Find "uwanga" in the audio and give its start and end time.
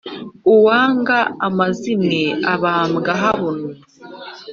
0.53-1.17